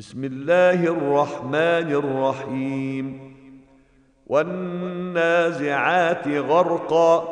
[0.00, 3.36] بسم الله الرحمن الرحيم
[4.26, 7.24] والنازعات غرقا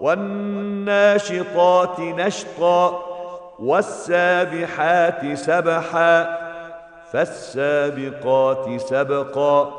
[0.00, 3.04] والناشطات نشطا
[3.58, 6.38] والسابحات سبحا
[7.12, 9.72] فالسابقات سبقا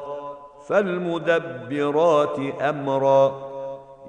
[0.67, 3.41] فالمدبرات امرا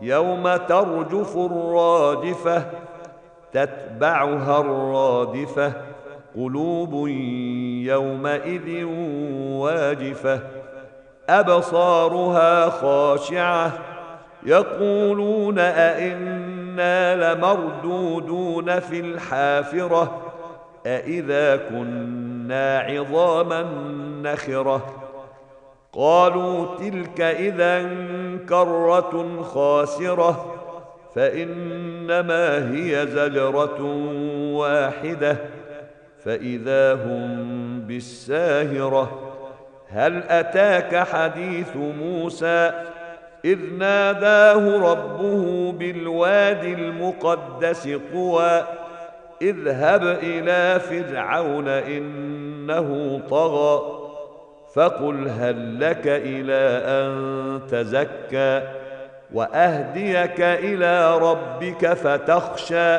[0.00, 2.62] يوم ترجف الراجفه
[3.52, 5.89] تتبعها الرادفه
[6.36, 7.08] قلوب
[7.86, 8.84] يومئذ
[9.52, 10.40] واجفة
[11.28, 13.72] أبصارها خاشعة
[14.46, 20.32] يقولون أئنا لمردودون في الحافرة
[20.86, 23.62] أإذا كنا عظاما
[24.22, 24.86] نخرة.
[25.92, 27.82] قالوا تلك إذا
[28.48, 30.54] كرة خاسرة
[31.14, 33.82] فإنما هي زجرة
[34.54, 35.36] واحدة.
[36.24, 39.32] فإذا هم بالساهرة
[39.88, 42.72] هل أتاك حديث موسى؟
[43.44, 48.64] إذ ناداه ربه بالوادي المقدس طوى
[49.42, 54.00] اذهب إلى فرعون إنه طغى
[54.74, 58.62] فقل هل لك إلى أن تزكى
[59.32, 62.98] وأهديك إلى ربك فتخشى.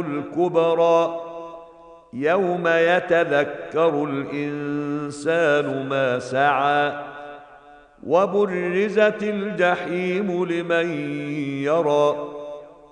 [0.00, 1.20] الكبرى
[2.12, 6.92] يوم يتذكر الإنسان ما سعى
[8.06, 10.90] وبرزت الجحيم لمن
[11.62, 12.14] يرى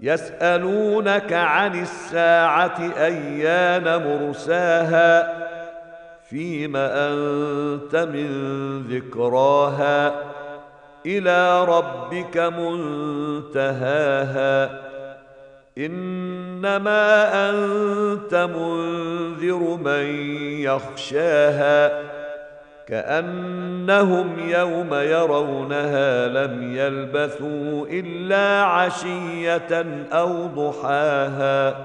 [0.00, 5.36] يسألونك عن الساعة أيان مرساها
[6.30, 8.28] فيم أنت من
[8.82, 10.14] ذكراها
[11.06, 12.36] إلى ربك
[13.48, 14.06] منتهاها
[15.78, 20.06] إنما أنت منذر من
[20.60, 22.15] يخشاها
[22.86, 31.76] كأنهم يوم يرونها لم يلبثوا إلا عشية أو ضحاها